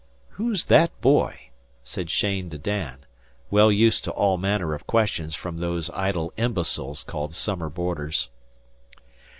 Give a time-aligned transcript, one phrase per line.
[0.29, 1.51] "Who's that boy?"
[1.83, 3.05] said Cheyne to Dan,
[3.51, 8.29] well used to all manner of questions from those idle imbeciles called summer boarders.